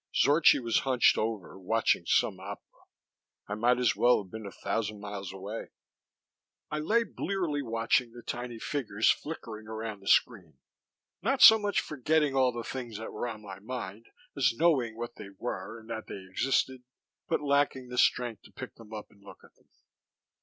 Zorchi 0.15 0.57
was 0.59 0.79
hunched 0.79 1.15
over, 1.15 1.59
watching 1.59 2.05
some 2.07 2.39
opera; 2.39 2.79
I 3.47 3.53
might 3.53 3.77
as 3.77 3.95
well 3.95 4.23
have 4.23 4.31
been 4.31 4.47
a 4.47 4.51
thousand 4.51 4.99
miles 4.99 5.31
away. 5.31 5.69
I 6.71 6.79
lay 6.79 7.03
blearily 7.03 7.61
watching 7.61 8.11
the 8.11 8.23
tiny 8.23 8.57
figures 8.57 9.11
flickering 9.11 9.67
around 9.67 9.99
the 9.99 10.07
screen, 10.07 10.57
not 11.21 11.43
so 11.43 11.59
much 11.59 11.81
forgetting 11.81 12.35
all 12.35 12.51
the 12.51 12.63
things 12.63 12.97
that 12.97 13.13
were 13.13 13.27
on 13.27 13.43
my 13.43 13.59
mind 13.59 14.07
as 14.35 14.55
knowing 14.55 14.97
what 14.97 15.17
they 15.17 15.29
were 15.37 15.79
and 15.79 15.91
that 15.91 16.07
they 16.07 16.17
existed, 16.27 16.81
but 17.27 17.39
lacking 17.43 17.89
the 17.89 17.99
strength 17.99 18.41
to 18.41 18.51
pick 18.51 18.73
them 18.77 18.91
up 18.91 19.11
and 19.11 19.21
look 19.23 19.43
at 19.43 19.53
them. 19.53 19.69